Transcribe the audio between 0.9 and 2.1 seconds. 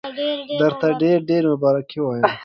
ډېر ډېر مبارکي